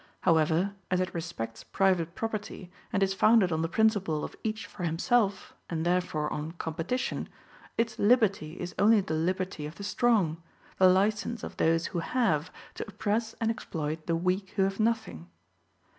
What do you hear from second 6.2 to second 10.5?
on competition, its liberty is only the liberty of the strong,